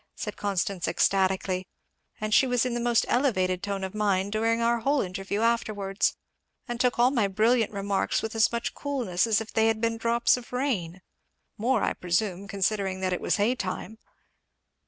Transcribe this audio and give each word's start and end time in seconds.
said 0.15 0.35
Constance 0.35 0.87
ecstatically; 0.87 1.67
"and 2.19 2.33
she 2.33 2.47
was 2.47 2.65
in 2.65 2.73
the 2.73 2.79
most 2.79 3.05
elevated 3.07 3.61
tone 3.61 3.83
of 3.83 3.93
mind 3.93 4.31
during 4.31 4.59
our 4.59 4.79
whole 4.79 4.99
interview 4.99 5.41
afterwards, 5.41 6.15
and 6.67 6.79
took 6.79 6.97
all 6.97 7.11
my 7.11 7.27
brilliant 7.27 7.71
remarks 7.71 8.23
with 8.23 8.33
as 8.35 8.51
much 8.51 8.73
coolness 8.73 9.27
as 9.27 9.41
if 9.41 9.53
they 9.53 9.67
had 9.67 9.79
been 9.79 9.97
drops 9.97 10.37
of 10.37 10.51
rain 10.51 11.03
more, 11.55 11.83
I 11.83 11.93
presume, 11.93 12.47
considering 12.47 13.01
that 13.01 13.13
it 13.13 13.21
was 13.21 13.35
hay 13.35 13.53
time." 13.53 13.99